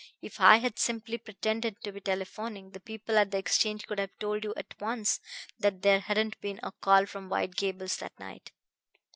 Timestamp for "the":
2.71-2.79, 3.29-3.37